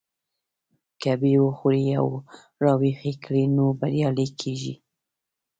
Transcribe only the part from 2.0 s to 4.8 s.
او را ويښ يې کړئ نو بريالي کېږئ.